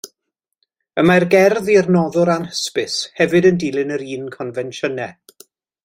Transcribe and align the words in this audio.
Y 1.01 1.03
mae'r 1.09 1.25
gerdd 1.35 1.69
i'r 1.75 1.91
noddwr 1.97 2.33
anhysbys 2.37 2.97
hefyd 3.21 3.49
yn 3.53 3.63
dilyn 3.65 3.97
yr 3.99 4.07
un 4.15 4.29
confensiynau. 4.41 5.47